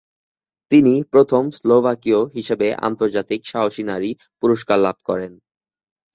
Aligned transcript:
তিনি 0.71 0.93
প্রথম 1.13 1.43
স্লোভাকীয় 1.51 2.21
হিসেবে 2.35 2.67
আন্তর্জাতিক 2.87 3.41
সাহসী 3.45 3.83
নারী 3.83 4.09
পুরস্কার 4.41 4.77
লাভ 4.79 4.97
করেছেন। 5.05 5.33